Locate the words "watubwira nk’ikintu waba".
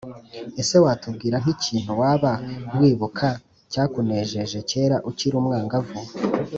0.83-2.31